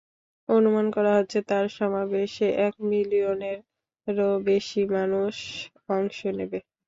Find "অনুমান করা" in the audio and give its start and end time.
0.49-1.11